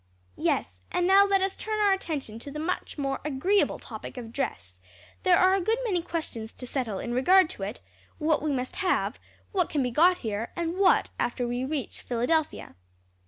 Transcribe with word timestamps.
"Yes; 0.39 0.81
and 0.91 1.05
now 1.05 1.27
let 1.27 1.41
us 1.43 1.55
turn 1.55 1.79
our 1.79 1.93
attention 1.93 2.39
to 2.39 2.49
the 2.49 2.57
much 2.57 2.97
more 2.97 3.19
agreeable 3.23 3.77
topic 3.77 4.17
of 4.17 4.31
dress; 4.33 4.79
there 5.21 5.37
are 5.37 5.53
a 5.53 5.61
good 5.61 5.77
many 5.83 6.01
questions 6.01 6.51
to 6.53 6.65
settle 6.65 6.97
in 6.97 7.13
regard 7.13 7.51
to 7.51 7.61
it; 7.61 7.81
what 8.17 8.41
we 8.41 8.51
must 8.51 8.77
have, 8.77 9.19
what 9.51 9.69
can 9.69 9.83
be 9.83 9.91
got 9.91 10.17
here, 10.17 10.51
and 10.55 10.77
what 10.79 11.11
after 11.19 11.47
we 11.47 11.63
reach 11.63 12.01
Philadelphia." 12.01 12.73